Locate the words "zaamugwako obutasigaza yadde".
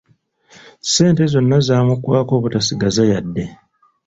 1.67-3.43